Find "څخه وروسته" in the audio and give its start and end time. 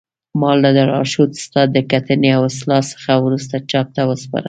2.93-3.55